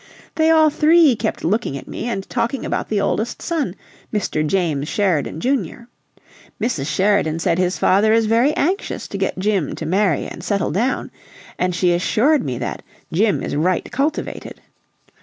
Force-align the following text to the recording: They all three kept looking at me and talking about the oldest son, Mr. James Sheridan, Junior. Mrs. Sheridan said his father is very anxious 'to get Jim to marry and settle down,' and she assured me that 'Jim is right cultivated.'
They 0.33 0.49
all 0.49 0.71
three 0.71 1.15
kept 1.15 1.43
looking 1.43 1.77
at 1.77 1.87
me 1.87 2.05
and 2.05 2.27
talking 2.27 2.65
about 2.65 2.89
the 2.89 2.99
oldest 2.99 3.39
son, 3.39 3.75
Mr. 4.11 4.41
James 4.43 4.87
Sheridan, 4.87 5.39
Junior. 5.39 5.89
Mrs. 6.59 6.87
Sheridan 6.87 7.37
said 7.37 7.59
his 7.59 7.77
father 7.77 8.11
is 8.11 8.25
very 8.25 8.51
anxious 8.55 9.07
'to 9.07 9.19
get 9.19 9.37
Jim 9.37 9.75
to 9.75 9.85
marry 9.85 10.25
and 10.25 10.43
settle 10.43 10.71
down,' 10.71 11.11
and 11.59 11.75
she 11.75 11.93
assured 11.93 12.43
me 12.43 12.57
that 12.57 12.81
'Jim 13.13 13.43
is 13.43 13.55
right 13.55 13.91
cultivated.' 13.91 14.59